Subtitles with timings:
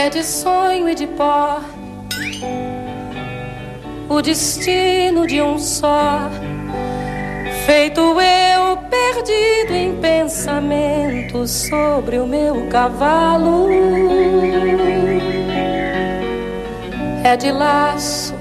[0.00, 1.60] é de sonho e de pó,
[4.08, 6.20] o destino de um só,
[7.66, 13.68] feito eu perdido em pensamento sobre o meu cavalo.
[17.22, 18.34] É de laço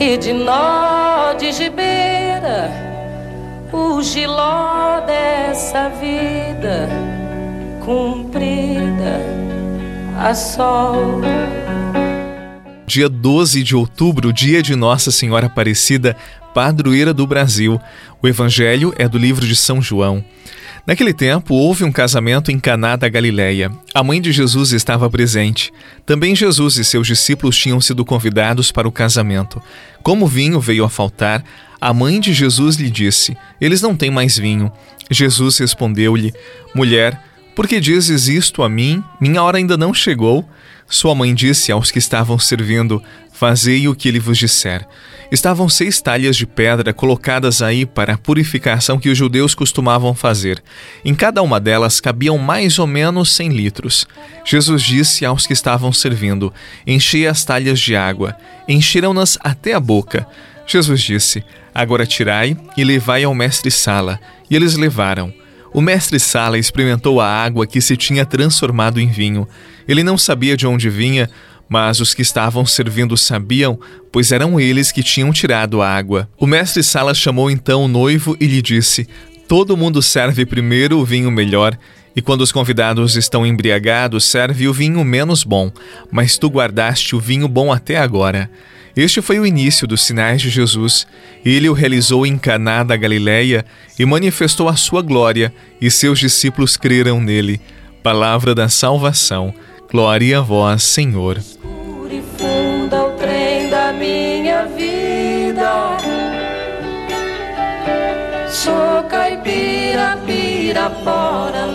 [0.00, 2.70] e de nó de gibeira,
[3.70, 6.88] o giló dessa vida
[7.84, 9.45] cumprida
[10.18, 11.20] a sol.
[12.86, 16.16] Dia 12 de outubro, dia de Nossa Senhora Aparecida,
[16.54, 17.78] padroeira do Brasil.
[18.22, 20.24] O evangelho é do livro de São João.
[20.86, 23.70] Naquele tempo, houve um casamento em Caná da Galileia.
[23.92, 25.72] A mãe de Jesus estava presente.
[26.06, 29.60] Também Jesus e seus discípulos tinham sido convidados para o casamento.
[30.02, 31.44] Como o vinho veio a faltar,
[31.80, 34.72] a mãe de Jesus lhe disse: Eles não têm mais vinho.
[35.10, 36.32] Jesus respondeu-lhe:
[36.74, 37.20] Mulher,
[37.56, 39.02] por que dizes isto a mim?
[39.18, 40.46] Minha hora ainda não chegou.
[40.86, 43.02] Sua mãe disse aos que estavam servindo:
[43.32, 44.86] Fazei o que ele vos disser.
[45.32, 50.62] Estavam seis talhas de pedra colocadas aí para a purificação que os judeus costumavam fazer.
[51.02, 54.06] Em cada uma delas cabiam mais ou menos cem litros.
[54.44, 56.52] Jesus disse aos que estavam servindo:
[56.86, 58.36] Enchei as talhas de água.
[58.68, 60.28] Encheram-nas até a boca.
[60.66, 61.42] Jesus disse:
[61.74, 64.20] Agora tirai e levai ao mestre Sala.
[64.50, 65.32] E eles levaram.
[65.76, 69.46] O mestre Sala experimentou a água que se tinha transformado em vinho.
[69.86, 71.28] Ele não sabia de onde vinha,
[71.68, 73.78] mas os que estavam servindo sabiam,
[74.10, 76.30] pois eram eles que tinham tirado a água.
[76.38, 79.06] O mestre Sala chamou então o noivo e lhe disse:
[79.46, 81.78] Todo mundo serve primeiro o vinho melhor,
[82.16, 85.70] e quando os convidados estão embriagados, serve o vinho menos bom,
[86.10, 88.50] mas tu guardaste o vinho bom até agora.
[88.96, 91.06] Este foi o início dos sinais de Jesus.
[91.44, 93.66] Ele o realizou em Caná da Galileia
[93.98, 97.60] e manifestou a sua glória, e seus discípulos creram nele.
[98.02, 99.52] Palavra da salvação.
[99.92, 101.38] Glória a vós, Senhor.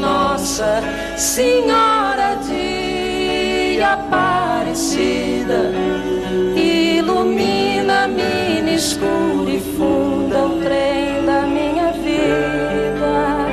[0.00, 0.82] Nossa
[1.16, 5.72] Senhora de Aparecida
[7.18, 13.46] ilumina-me escuro e funda o trem da minha vida.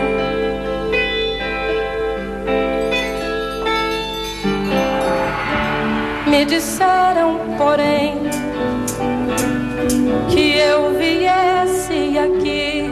[6.28, 8.20] Me disseram, porém,
[10.30, 12.92] que eu viesse aqui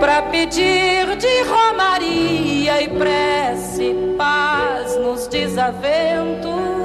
[0.00, 6.75] para pedir de romaria e prece paz nos desaventos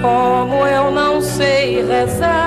[0.00, 2.45] como eu não sei rezar.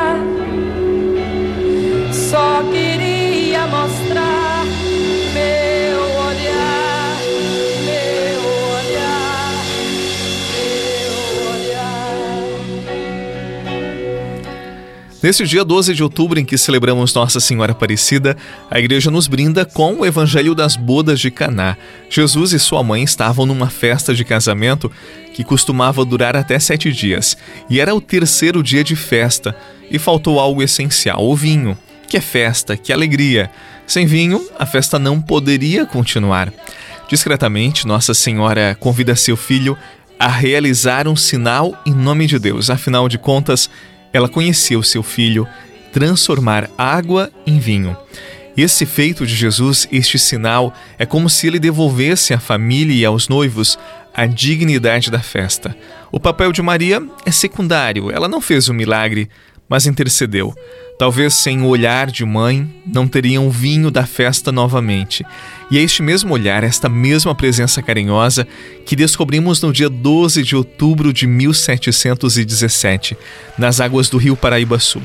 [15.22, 18.38] Neste dia 12 de outubro, em que celebramos Nossa Senhora Aparecida,
[18.72, 21.76] a igreja nos brinda com o Evangelho das Bodas de Caná.
[22.10, 24.90] Jesus e sua mãe estavam numa festa de casamento
[25.34, 27.36] que costumava durar até sete dias,
[27.70, 29.54] e era o terceiro dia de festa,
[29.92, 31.78] e faltou algo essencial: o vinho.
[32.08, 33.52] Que é festa, que alegria.
[33.86, 36.52] Sem vinho, a festa não poderia continuar.
[37.10, 39.78] Discretamente, Nossa Senhora convida seu filho
[40.18, 42.70] a realizar um sinal em nome de Deus.
[42.70, 43.70] Afinal de contas,
[44.14, 45.48] ela conhecia o seu filho
[45.92, 47.98] transformar água em vinho.
[48.56, 53.28] Esse feito de Jesus, este sinal, é como se ele devolvesse à família e aos
[53.28, 53.80] noivos
[54.14, 55.76] a dignidade da festa.
[56.12, 59.30] O papel de Maria é secundário, ela não fez o milagre,
[59.70, 60.54] mas intercedeu.
[60.98, 65.26] Talvez sem o olhar de mãe, não teriam vinho da festa novamente.
[65.72, 68.46] E é este mesmo olhar, esta mesma presença carinhosa,
[68.86, 73.16] que descobrimos no dia 12 de outubro de 1717,
[73.58, 75.04] nas águas do rio Paraíba-Sul,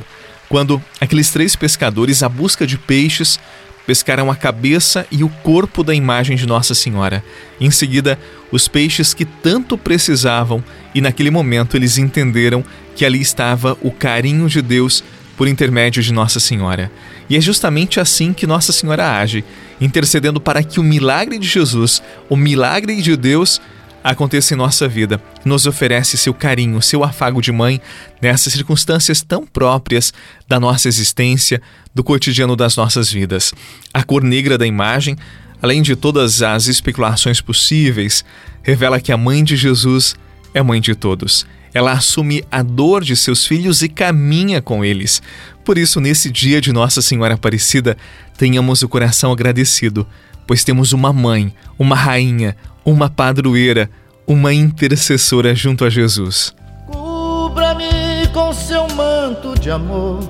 [0.49, 3.39] quando aqueles três pescadores, à busca de peixes,
[3.87, 7.25] pescaram a cabeça e o corpo da imagem de Nossa Senhora.
[7.61, 8.19] Em seguida,
[8.51, 10.63] os peixes que tanto precisavam,
[10.95, 12.65] e naquele momento eles entenderam
[12.95, 15.03] que ali estava o carinho de Deus
[15.37, 16.91] por intermédio de Nossa Senhora.
[17.29, 19.45] E é justamente assim que Nossa Senhora age,
[19.81, 23.61] intercedendo para que o milagre de Jesus, o milagre de Deus,
[24.05, 27.81] aconteça em nossa vida, nos oferece seu carinho, seu afago de mãe
[28.21, 30.13] nessas circunstâncias tão próprias
[30.47, 31.63] da nossa existência,
[31.95, 33.55] do cotidiano das nossas vidas.
[33.95, 35.17] A cor negra da imagem,
[35.63, 38.23] além de todas as especulações possíveis,
[38.63, 40.15] revela que a mãe de Jesus
[40.53, 41.47] é mãe de todos.
[41.73, 45.23] Ela assume a dor de seus filhos e caminha com eles.
[45.65, 47.97] Por isso, nesse dia de Nossa Senhora Aparecida,
[48.37, 50.07] tenhamos o coração agradecido,
[50.47, 52.55] pois temos uma mãe, uma rainha,
[52.85, 53.91] uma padroeira,
[54.27, 56.55] uma intercessora junto a Jesus.
[56.87, 60.21] Cubra-me com seu manto de amor.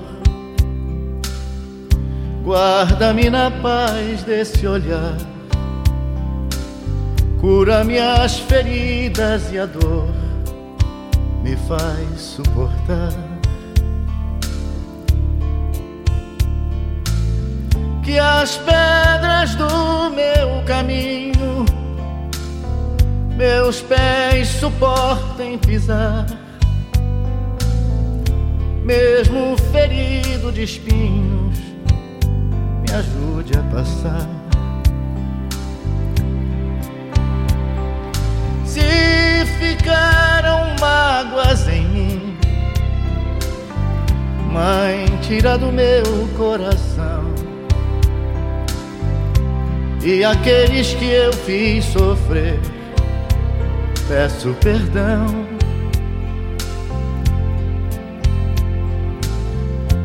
[2.43, 5.17] Guarda-me na paz desse olhar.
[7.41, 10.07] Cura minhas feridas e a dor
[11.43, 13.13] me faz suportar.
[18.03, 18.94] Que as pedras
[23.45, 26.25] meus pés suportem pisar,
[28.83, 31.55] mesmo ferido de espinhos,
[32.81, 34.27] me ajude a passar.
[38.65, 42.37] Se ficaram mágoas em mim,
[44.51, 46.03] Mãe, tira do meu
[46.35, 47.25] coração.
[50.03, 52.59] E aqueles que eu fiz sofrer
[54.07, 55.45] peço perdão.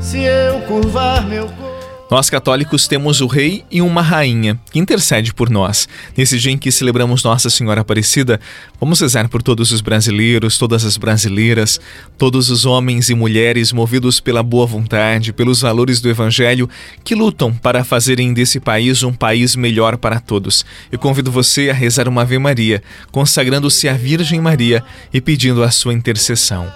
[0.00, 1.69] Se eu curvar meu corpo.
[2.10, 5.86] Nós católicos temos o rei e uma rainha que intercede por nós.
[6.16, 8.40] Nesse dia em que celebramos Nossa Senhora Aparecida,
[8.80, 11.80] vamos rezar por todos os brasileiros, todas as brasileiras,
[12.18, 16.68] todos os homens e mulheres movidos pela boa vontade, pelos valores do Evangelho,
[17.04, 20.64] que lutam para fazerem desse país um país melhor para todos.
[20.90, 24.82] Eu convido você a rezar uma Ave Maria, consagrando-se à Virgem Maria
[25.14, 26.72] e pedindo a sua intercessão.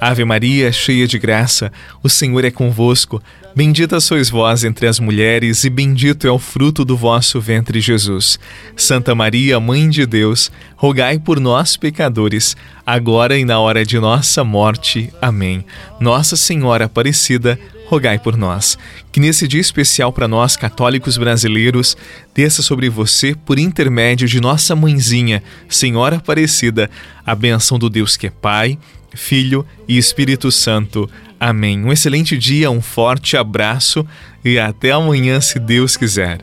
[0.00, 1.72] Ave Maria, cheia de graça,
[2.02, 3.22] o Senhor é convosco.
[3.56, 8.38] Bendita sois vós entre as mulheres, e bendito é o fruto do vosso ventre, Jesus.
[8.76, 12.54] Santa Maria, Mãe de Deus, rogai por nós, pecadores,
[12.84, 15.10] agora e na hora de nossa morte.
[15.22, 15.64] Amém.
[15.98, 18.76] Nossa Senhora Aparecida, rogai por nós.
[19.10, 21.96] Que nesse dia especial para nós, católicos brasileiros,
[22.34, 26.90] desça sobre você, por intermédio de nossa mãezinha, Senhora Aparecida,
[27.24, 28.78] a benção do Deus que é Pai
[29.16, 31.10] Filho e Espírito Santo.
[31.38, 31.84] Amém.
[31.84, 34.06] Um excelente dia, um forte abraço
[34.44, 36.40] e até amanhã, se Deus quiser.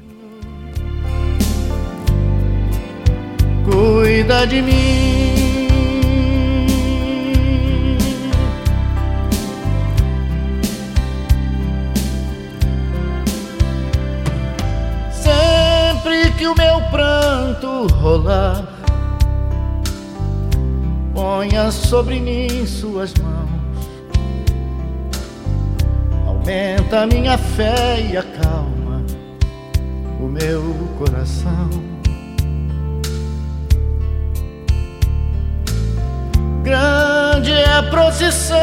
[3.66, 5.24] Cuida de mim.
[15.12, 18.68] Sempre que o meu pranto rolar
[21.16, 23.63] ponha sobre mim suas mãos.
[26.44, 29.02] Aumenta minha fé e acalma
[30.20, 30.62] o meu
[30.98, 31.70] coração.
[36.62, 38.63] Grande é a procissão.